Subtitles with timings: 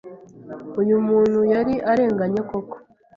[0.81, 2.75] Uyu muntu yari arenganye koko”.